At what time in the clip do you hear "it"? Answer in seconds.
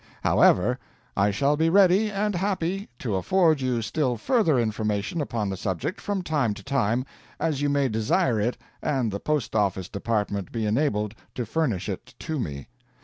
8.39-8.57, 11.87-12.15